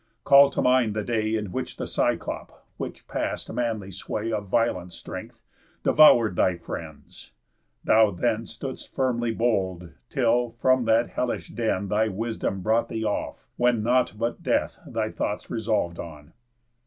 Call 0.23 0.49
to 0.49 0.63
mind 0.63 0.95
the 0.95 1.03
day 1.03 1.35
In 1.35 1.51
which 1.51 1.77
the 1.77 1.85
Cyclop, 1.85 2.65
which 2.77 3.07
pass'd 3.07 3.53
manly 3.53 3.91
sway 3.91 4.31
Of 4.31 4.47
violent 4.47 4.91
strength, 4.93 5.43
devour'd 5.83 6.35
thy 6.35 6.57
friends; 6.57 7.33
thou 7.83 8.09
then 8.09 8.45
Stood'st 8.47 8.89
firmly 8.89 9.29
bold, 9.31 9.91
till 10.09 10.55
from 10.59 10.85
that 10.85 11.09
hellish 11.11 11.49
den 11.49 11.87
Thy 11.89 12.07
wisdom 12.07 12.61
brought 12.61 12.89
thee 12.89 13.05
off, 13.05 13.45
when 13.57 13.83
nought 13.83 14.13
but 14.17 14.41
death 14.41 14.79
Thy 14.87 15.11
thoughts 15.11 15.51
resolv'd 15.51 15.99
on." 15.99 16.33